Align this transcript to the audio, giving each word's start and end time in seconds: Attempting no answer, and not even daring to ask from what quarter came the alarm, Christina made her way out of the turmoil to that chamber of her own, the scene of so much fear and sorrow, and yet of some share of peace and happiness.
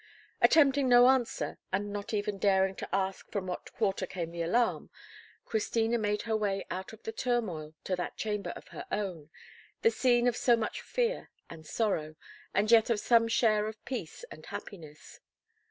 Attempting 0.41 0.89
no 0.89 1.07
answer, 1.09 1.59
and 1.71 1.93
not 1.93 2.11
even 2.11 2.39
daring 2.39 2.75
to 2.77 2.89
ask 2.91 3.29
from 3.29 3.45
what 3.45 3.71
quarter 3.73 4.07
came 4.07 4.31
the 4.31 4.41
alarm, 4.41 4.89
Christina 5.45 5.99
made 5.99 6.23
her 6.23 6.35
way 6.35 6.65
out 6.71 6.91
of 6.91 7.03
the 7.03 7.11
turmoil 7.11 7.75
to 7.83 7.95
that 7.95 8.17
chamber 8.17 8.49
of 8.55 8.69
her 8.69 8.87
own, 8.91 9.29
the 9.83 9.91
scene 9.91 10.25
of 10.27 10.35
so 10.35 10.55
much 10.57 10.81
fear 10.81 11.29
and 11.51 11.67
sorrow, 11.67 12.15
and 12.51 12.71
yet 12.71 12.89
of 12.89 12.99
some 12.99 13.27
share 13.27 13.67
of 13.67 13.85
peace 13.85 14.25
and 14.31 14.47
happiness. 14.47 15.19